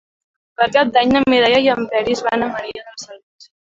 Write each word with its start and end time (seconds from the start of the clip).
Per 0.61 0.67
Cap 0.75 0.93
d'Any 0.95 1.11
na 1.17 1.21
Mireia 1.33 1.59
i 1.65 1.69
en 1.75 1.85
Peris 1.93 2.25
van 2.29 2.47
a 2.47 2.49
Maria 2.57 2.87
de 2.87 2.87
la 2.91 3.03
Salut. 3.05 3.51